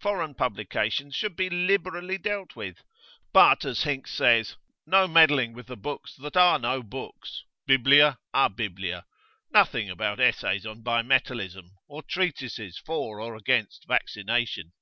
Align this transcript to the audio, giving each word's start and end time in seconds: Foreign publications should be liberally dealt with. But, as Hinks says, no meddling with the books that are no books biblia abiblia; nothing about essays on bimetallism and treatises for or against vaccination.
Foreign 0.00 0.34
publications 0.34 1.14
should 1.14 1.36
be 1.36 1.48
liberally 1.48 2.18
dealt 2.18 2.56
with. 2.56 2.82
But, 3.32 3.64
as 3.64 3.84
Hinks 3.84 4.10
says, 4.12 4.56
no 4.84 5.06
meddling 5.06 5.52
with 5.52 5.68
the 5.68 5.76
books 5.76 6.16
that 6.16 6.36
are 6.36 6.58
no 6.58 6.82
books 6.82 7.44
biblia 7.64 8.18
abiblia; 8.34 9.04
nothing 9.52 9.88
about 9.88 10.18
essays 10.18 10.66
on 10.66 10.82
bimetallism 10.82 11.70
and 11.88 12.08
treatises 12.08 12.76
for 12.84 13.20
or 13.20 13.36
against 13.36 13.86
vaccination. 13.86 14.72